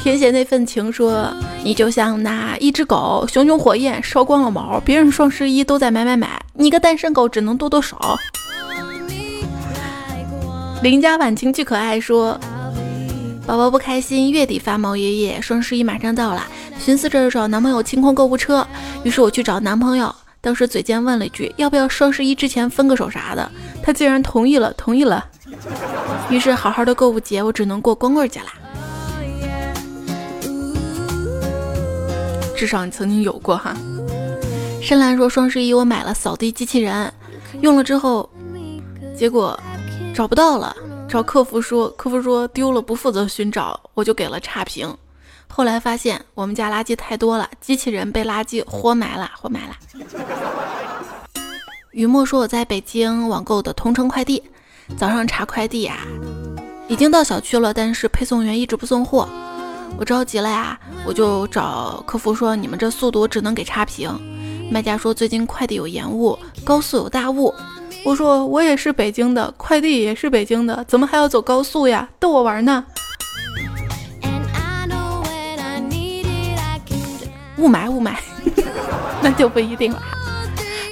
[0.00, 1.28] 填写那份情说，
[1.64, 7.98] 你就像那一只狗，熊熊火焰烧光了毛，别人双十一都在买买买，你个单身狗只能剁剁手。
[10.82, 12.38] 邻家晚晴巨可爱说，
[13.46, 16.44] 宝宝不开心，月底发毛爷爷，双十一马上到了，
[16.80, 18.66] 寻思着找男朋友清空购物车，
[19.04, 23.48] 于是我去找男朋友，当时嘴尖问了一句，要不要双十一之前分个手啥的，
[23.84, 25.24] 他竟然同意了，同意了，
[26.28, 28.46] 于是好好的购物节我只能过光棍节啦。
[32.56, 33.76] 至少你曾经有过哈。
[34.82, 37.12] 深蓝说双十一我买了扫地机器人，
[37.60, 38.28] 用了之后，
[39.16, 39.58] 结果
[40.12, 40.74] 找不到了，
[41.08, 44.94] 找客服说，客服说丢了，不负责寻找，我就给了差评。
[45.46, 49.76] 后来发现我们家垃圾太多了，机器人被垃圾活埋了，活埋了。
[51.92, 54.42] 雨墨说我在北京网购的同城快递，
[54.98, 56.00] 早上查快递呀，
[56.88, 59.28] 已经到小区了，但是配送员一直不送货，
[59.96, 64.10] 我着急了呀，我就找客服说你们这速度只能给差评。
[64.70, 67.54] 卖家说最近快递有延误，高速有大雾。
[68.04, 72.08] 我说我也是北京的，快递也是北京的，怎么还要走高速呀？
[72.20, 72.84] 逗我玩呢？
[77.58, 78.14] 雾霾雾霾，
[79.22, 80.02] 那就不一定了。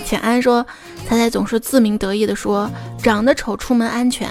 [0.04, 0.64] 浅安说。
[1.06, 2.66] 彩彩总是自鸣得意地说
[3.02, 4.26] ：“长得丑出门安全。”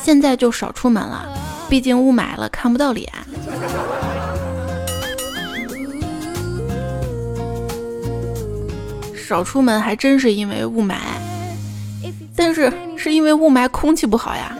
[0.00, 1.28] 现在就少出门了，
[1.68, 3.12] 毕竟雾霾了，看不到脸。
[9.16, 10.94] 少出门还真是因为雾霾，
[12.36, 14.56] 但是是因为雾霾空气不好呀。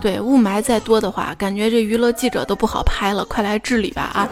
[0.00, 4.28] 对，雾霾再多的话，感觉这娱乐记者都不好拍了，快来治理吧啊！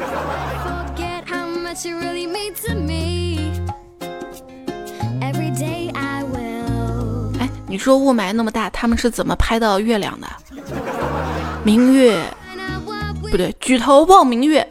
[7.40, 10.28] 哎，你说雾霾那么大，他们是怎么拍到月亮的？
[11.64, 12.22] 明月
[13.28, 14.64] 不对，举头望明月，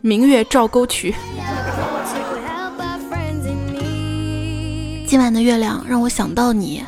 [0.00, 1.12] 明月照沟渠。
[5.06, 6.82] 今晚的月亮让我想到你，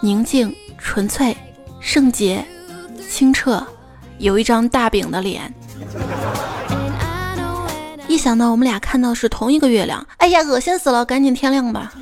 [0.00, 1.36] 宁静、纯粹、
[1.78, 2.42] 圣洁、
[3.10, 3.62] 清澈，
[4.16, 5.52] 有一张大饼的脸。
[8.08, 11.04] 一想到我们俩看到是同一个月亮，哎呀，恶心死了！
[11.04, 11.92] 赶紧天亮吧。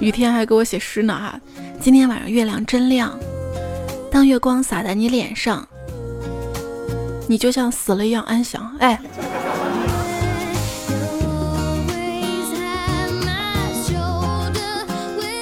[0.00, 1.40] 雨天还给我写诗呢哈，
[1.80, 3.18] 今天晚上月亮真亮，
[4.10, 5.66] 当月光洒在你脸上，
[7.30, 8.76] 你就像死了一样安详。
[8.80, 9.00] 哎，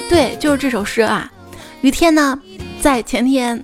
[0.07, 1.27] 对，就是这首诗啊。
[1.81, 2.39] 雨天呢？
[2.79, 3.59] 在前天，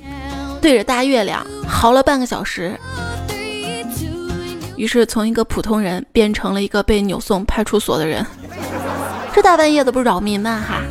[0.60, 2.76] 对着大月亮嚎了半个小时，
[4.76, 8.26] 于是从一个普通人变成了一个被扭送派出所的人。
[9.36, 10.64] 这大半夜的不扰民吗？
[10.68, 10.82] 哈！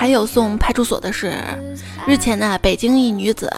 [0.00, 1.34] 还有送派出所的是，
[2.06, 3.52] 日前呢，北京一女子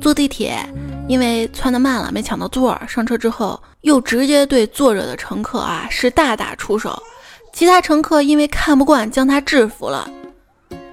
[0.00, 0.58] 坐地铁。
[1.06, 7.00] 因为窜得慢了，没抢到座儿，上车之后又直接对坐着的乘客啊是大打出手。
[7.52, 10.10] 其他乘客因为看不惯，将他制服了。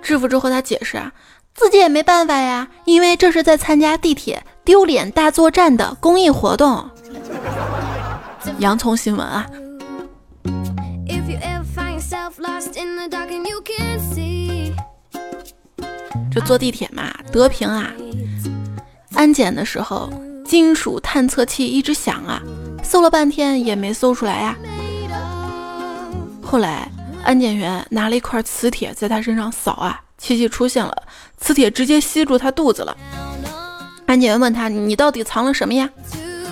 [0.04, 1.12] 制服之后，他解释啊，
[1.56, 6.88] 自己也没办法呀，因为这是在参加地铁丢脸大作战的公益活动。
[8.60, 9.50] 洋葱新闻啊，
[16.34, 17.91] 这坐地铁嘛，德平啊。
[19.13, 20.10] 安检的时候，
[20.46, 22.41] 金属探测器一直响啊，
[22.84, 24.56] 搜了半天也没搜出来呀。
[26.41, 26.89] 后来
[27.24, 31.04] 安检员拿了一块磁铁在他身上扫啊，奇迹出现了，
[31.38, 32.96] 磁铁直接吸住他肚子了。
[34.06, 35.89] 安检员问他：“你到底藏了什么呀？”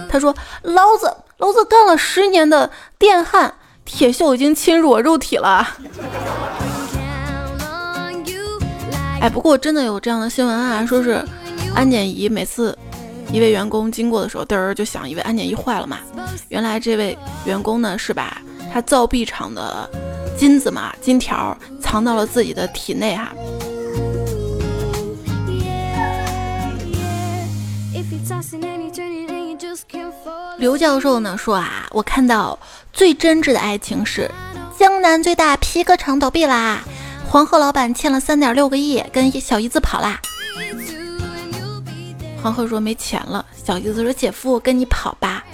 [0.10, 3.54] 他说：“老子老子干了十年的电焊，
[3.86, 5.68] 铁锈已经侵入我肉体了。”
[9.22, 11.24] 哎，不过真的有这样的新闻啊，说是。
[11.76, 12.76] 安检仪每次
[13.32, 16.00] 一位员工经过的时候，嘚儿就响，以为安检仪坏了嘛。
[16.50, 18.42] 原来这位员工呢是把
[18.74, 19.88] 他造币厂的
[20.36, 23.32] 金子嘛金条藏到了自己的体内哈。
[30.58, 32.58] 刘教授呢说啊，我看到
[32.92, 34.30] 最真挚的爱情是
[34.78, 36.82] 江南最大皮革厂倒闭啦，
[37.32, 40.20] 黄鹤老板欠了三点六个亿，跟小姨子跑啦。
[42.42, 45.46] 黄鹤说没钱了，小姨子说：“姐夫，我跟你跑吧。”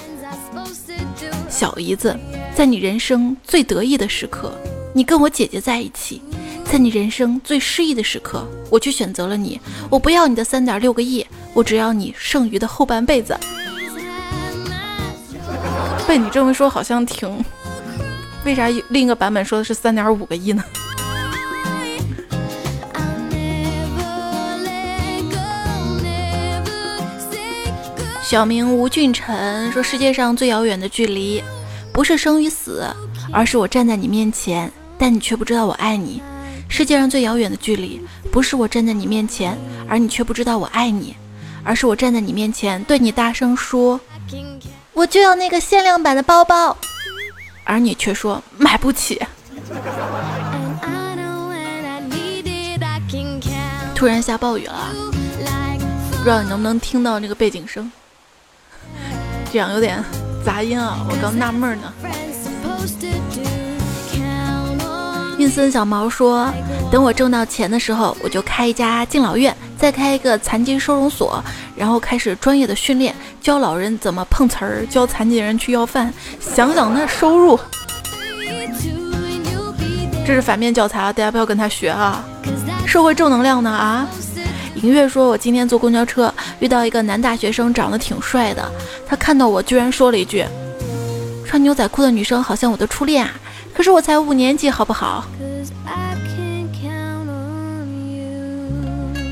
[1.52, 2.18] 小姨子，
[2.56, 4.58] 在你人生最得意的时刻，
[4.94, 6.22] 你跟我姐姐在一起；
[6.64, 9.60] 在你人生最失意的时刻，我却选择了你。
[9.90, 13.38] 我不要你的三点六个亿，我只要你剩余的后半辈子。
[16.08, 17.44] 被你这么说，好像挺……
[18.46, 20.64] 为啥另一个版本说的是三点五个亿呢？
[28.26, 31.44] 小名吴俊辰说：“世界上最遥远的距离，
[31.94, 32.84] 不是生与死，
[33.32, 36.24] 而是我站在你面前，但你却不知道我爱你。
[36.68, 38.02] 世界上最遥远的距离，
[38.32, 39.56] 不是我站在你面前，
[39.88, 41.16] 而你却不知道我爱你，
[41.64, 44.02] 而是我站在你面前，对你大声说，
[44.94, 46.76] 我就要那个限量版的包包，
[47.64, 49.22] 而你却说买不起。
[53.94, 54.90] 突然下暴雨了，
[56.18, 57.90] 不知道你能不能听到那个背景声。”
[59.56, 60.04] 这样有点
[60.46, 61.94] 杂音啊，我刚纳闷呢。
[65.38, 66.52] 运森小毛说
[66.92, 71.42] ：“等我挣到钱的时候，我就开一家敬老院，再开一个残疾收容所，
[71.74, 76.14] 然后开始专业的训练，教老人怎么碰瓷儿，教残疾人去要饭。
[76.42, 77.58] 想想那收入，
[80.28, 81.14] 这是反面教材啊！
[81.14, 82.22] 大家不要跟他学啊！
[82.86, 84.06] 社会正能量呢啊！”
[84.76, 88.70] 银月说：“我今天坐公交车遇到一个男大学生，长得挺帅的。
[89.08, 90.46] 他看到我，居然说了一句
[91.48, 93.32] ：‘穿牛仔裤的女生好像我的初恋啊！’”
[93.74, 95.26] 可是我才五年级，好不好？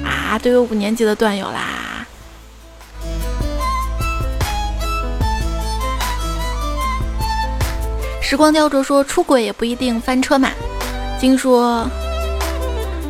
[0.03, 2.05] 啊，都有五年级的段友啦！
[8.21, 10.49] 时光雕琢说，出轨也不一定翻车嘛。
[11.19, 11.87] 金说，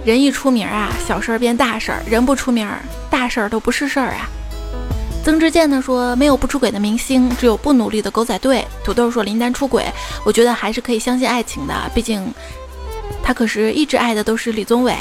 [0.05, 2.69] 人一出名啊，小事儿变大事儿；人不出名，
[3.09, 4.27] 大事儿都不是事儿啊。
[5.23, 8.67] 曾志健呢说，没有不出轨的明星，只有不努力的狗仔队。
[8.83, 9.85] 土豆说林丹出轨，
[10.25, 12.21] 我觉得还是可以相信爱情的，毕竟
[13.23, 14.93] 他可是一直爱的都是李宗伟。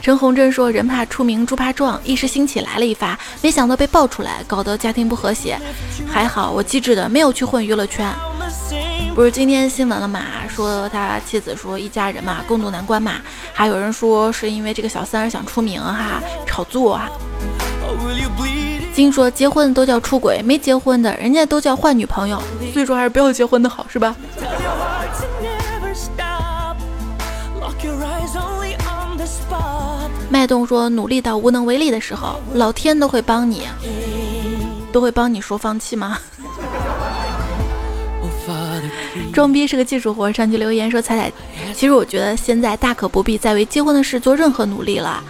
[0.00, 5.60] 陈红珍说，人怕出名猪怕壮，一时兴起来了一发，没想到被爆出来，搞得家庭不和谐。
[6.08, 8.10] 还好我机智的没有去混娱乐圈。
[9.14, 10.20] 不是今天新闻了嘛？
[10.48, 13.16] 说他妻子说一家人嘛共度难关嘛，
[13.52, 17.10] 还有人说是因为这个小三儿想出名哈，炒作啊。
[18.94, 22.42] 金说结婚都叫出轨，没结婚的人家都叫换女朋友，
[22.72, 24.14] 所以说还是不要结婚的好，是吧？
[30.30, 33.66] 脉动说努力到无能为力的时候，老天都会帮你，
[34.90, 36.18] 都会帮你说放弃吗？
[39.32, 41.32] 装逼是个技术活，上去留言说彩彩，
[41.74, 45.22] 其实我觉得现在大可不必再为结婚的事做任何努力了。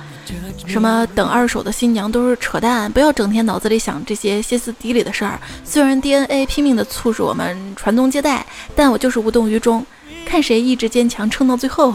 [0.66, 5.38] 什么等二手的新娘都是扯淡，不要整天脑子里想这些歇斯底里的事儿。
[5.64, 9.84] 虽然 DNA 拼命的促使我们传宗接代，但我就是无动于衷，
[10.24, 11.94] 看谁意志坚强，撑到最后。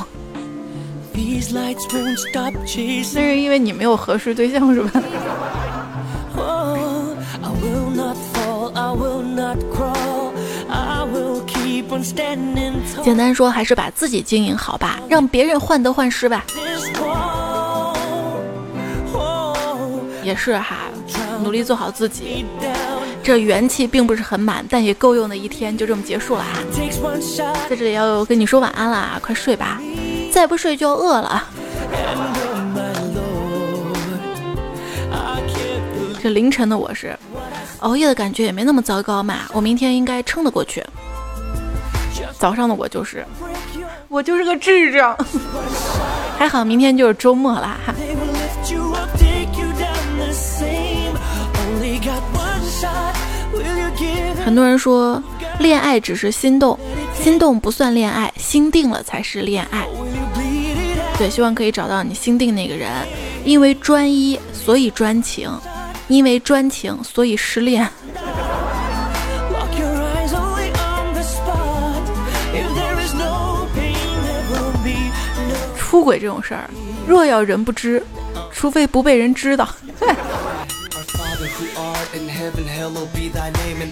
[1.53, 1.73] 那
[2.65, 5.01] 是因为你没有合适对象是吧？
[13.03, 16.45] 简单说，还是把自己经营好吧，让别人患得患失吧。
[20.23, 20.77] 也是哈，
[21.41, 22.45] 努力做好自己。
[23.23, 26.59] 这元气并不是很满，但也够用的一天就这么结束了哈。
[27.69, 29.81] 在这里要跟你说晚安了，快睡吧，
[30.31, 31.43] 再不睡就要饿了。
[36.21, 37.17] 这凌晨的我是
[37.79, 40.83] 熬夜的感觉也没那么糟糕嘛，我明天应该撑得过去。
[42.37, 43.25] 早上的我就是，
[44.07, 45.17] 我就是个智障，
[46.37, 47.93] 还好明天就是周末啦哈。
[54.45, 55.21] 很多人说，
[55.59, 56.79] 恋爱只是心动，
[57.19, 59.85] 心动不算恋爱，心定了才是恋爱。
[61.17, 62.89] 对，希望可以找到你心定那个人，
[63.43, 65.49] 因为专一所以专情，
[66.07, 67.89] 因为专情所以失恋。
[75.97, 76.69] 出轨这种事儿，
[77.07, 78.03] 若要人不知，
[78.53, 79.67] 除非不被人知道。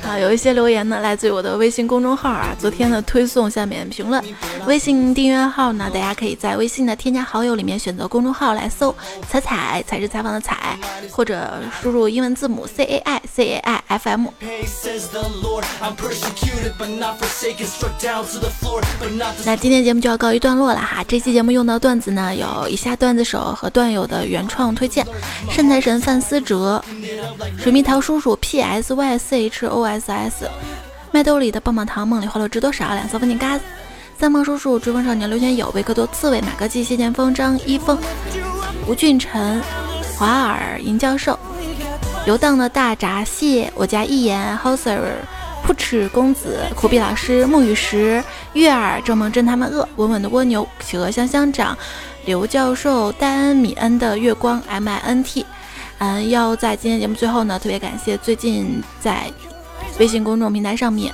[0.03, 2.56] 啊，有一些留言呢，来自于我的微信公众号啊。
[2.60, 4.24] 昨天的推送下面评论，
[4.68, 8.95] 微信订阅号呢，大家可以在微信的添加好友里面选择公众号来搜
[9.28, 10.78] “彩彩才是采访的彩”，
[11.12, 14.28] 或者输入英文字母 C A I C A I F M。
[19.43, 21.03] 那今天节目就要告一段落了哈。
[21.08, 25.06] 这期节目用到段子呢，有以下段子手和段友的原创推荐：
[25.51, 26.84] 善财神范思哲。
[27.58, 30.50] 水蜜桃叔叔 P S Y C H O S S，
[31.12, 32.93] 麦兜里的棒棒糖，梦里花落知多少？
[32.93, 33.64] 两色风景嘎子，
[34.18, 37.98] 三毛叔叔追风少年刘全友，维克多刺猬，马克基，谢剑锋，张一峰，
[38.88, 39.62] 吴俊辰，
[40.18, 41.38] 华尔，银教授，
[42.26, 45.00] 游荡的大闸蟹，我家一言，Hoser，
[45.66, 48.24] 扑哧公子，苦逼老师，沐雨石，
[48.54, 51.78] 月儿，郑梦真他们饿，稳稳的蜗牛，企鹅香香长，
[52.26, 55.46] 刘教授，戴恩米恩的月光，M I N T。
[56.00, 59.32] 嗯，要在今天节目最后呢，特别感谢最近在
[60.00, 61.14] 微信公众平台上面，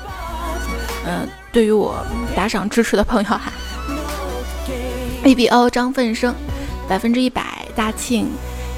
[1.06, 2.04] 嗯，对于我
[2.36, 3.54] 打赏支持的朋友哈
[5.24, 6.34] ，A B O 张奋生，
[6.88, 8.28] 百分之一百大庆，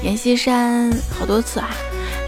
[0.02, 1.70] 阎锡山好多次哈，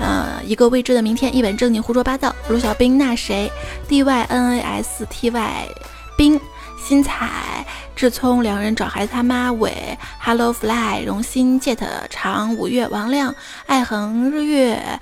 [0.01, 3.51] 嗯，一个未知的明天，一本正经胡说八道，卢小兵那谁
[3.87, 5.69] ，D Y N A S T Y
[6.17, 6.41] 冰。
[6.89, 7.67] 新彩、
[7.97, 13.35] 志聪两人找孩子他妈伟，Hello Fly、荣心、Jet、长五月、王亮、
[13.67, 15.01] 爱恒、日月、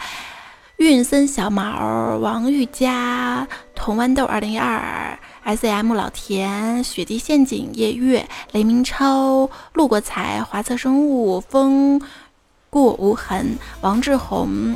[0.78, 12.00] 运森小毛、王玉佳、童豌豆二零一二、S M 老田、雪地陷阱、夜月、雷明超、陆国才、华策生物、风
[12.70, 14.74] 过无痕、王志宏、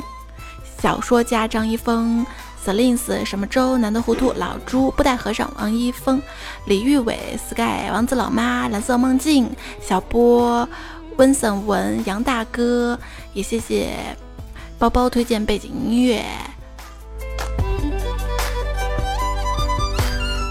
[0.79, 2.23] 小说家张一峰。
[2.69, 6.21] Selins 什么周难得糊涂老朱布袋和尚王一峰
[6.65, 7.17] 李玉伟
[7.49, 9.49] Sky 王子老妈蓝色梦境
[9.81, 10.69] 小波
[11.17, 12.99] 温森文杨大哥
[13.33, 13.95] 也谢谢
[14.77, 16.23] 包包推荐背景音乐。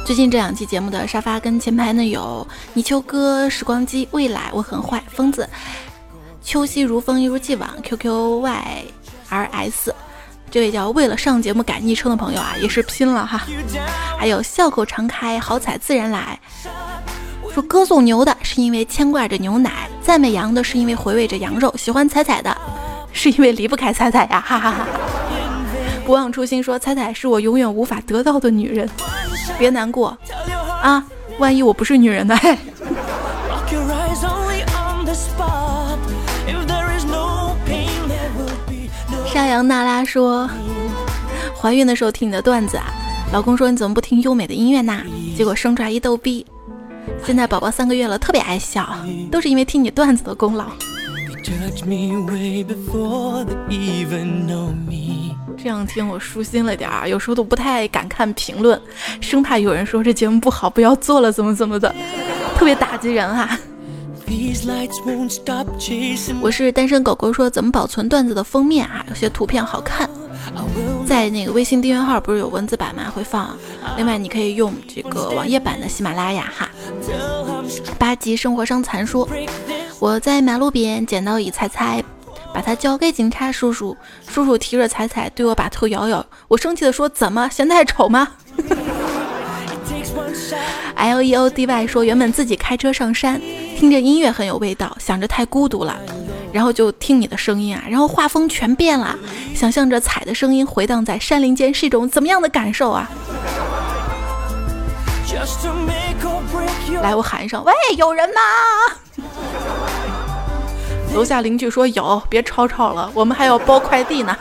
[0.04, 2.44] 最近这两期节目的沙发跟前排呢有
[2.74, 5.48] 泥鳅哥时光机未来我很坏疯子
[6.42, 8.88] 秋夕如风一如既往 QQYRS。
[10.50, 13.42] 这位叫为了上节目改昵称的朋友啊，也是拼了哈。
[14.18, 16.38] 还有笑口常开，好彩自然来。
[17.52, 22.56] 说歌颂牛的是因为牵挂着牛奶，赞美羊的是因为回味着羊肉，喜欢彩彩的
[23.12, 24.86] 是因为离不开彩彩呀，哈哈哈。
[26.04, 28.88] 不忘初心说彩彩是我永远无法得到的女人，
[29.58, 30.16] 别难过
[30.82, 31.04] 啊，
[31.38, 32.36] 万一我不是女人呢？
[32.36, 32.56] 嘿。
[39.38, 40.50] 沙扬娜拉说
[41.56, 42.86] ：“怀孕的时候听你的段子啊，
[43.32, 45.00] 老公说你怎么不听优美的音乐呢？
[45.36, 46.44] 结果生出来一逗逼。
[47.24, 48.98] 现在宝宝三个月了，特别爱笑，
[49.30, 50.64] 都是因为听你段子的功劳。
[55.56, 58.80] 这样听我舒心了点儿，有时候都不太敢看评论，
[59.20, 61.94] 生怕有人说这节目不好，不要做了，怎么怎么的，
[62.56, 63.56] 特别打击人哈。”
[66.42, 69.02] 我是单身狗狗，说怎么保存段子的封面啊？
[69.08, 70.08] 有些图片好看，
[71.06, 73.10] 在那个微信订阅号不是有文字版吗？
[73.14, 73.56] 会放。
[73.96, 76.68] 另外你可以用这个网页版的喜马拉雅哈。
[77.98, 79.26] 八级生活伤残说，
[79.98, 82.04] 我在马路边捡到一彩彩，
[82.52, 88.28] 把它交给警察叔叔，叔叔提着彩彩对我把头摇摇，我生气的说，怎么嫌太丑吗？
[90.96, 93.40] L E O D Y 说，原本自己开车上山，
[93.78, 95.96] 听着音乐很有味道，想着太孤独了，
[96.52, 99.16] 然后就听你的声音啊，然后画风全变了，
[99.54, 103.08] 想象着彩的声音回荡在山林间是一种怎么样的感受啊？
[107.00, 108.40] 来，我喊一声，喂，有人吗？
[111.14, 114.36] 楼下邻居说有，别吵吵了，我们还要包快递呢。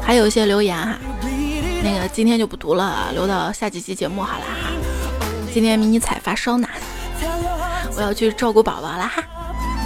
[0.00, 0.98] 还有一些留言哈，
[1.84, 4.70] 那个今天就不读了，留到下几期节目好了哈。
[5.52, 6.68] 今天迷你彩发烧呢，
[7.96, 9.22] 我要去照顾宝宝了哈。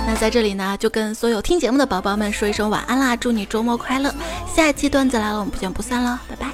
[0.07, 4.15] 那在这里呢，就跟所有听节目的宝宝们说一声晚安啦，祝你周末快乐。
[4.55, 6.47] 下一期段子来了，我们不见不散喽，拜拜。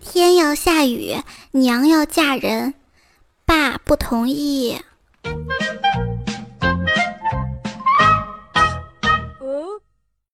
[0.00, 1.16] 天要下雨，
[1.50, 2.74] 娘要嫁人，
[3.44, 4.78] 爸不同意。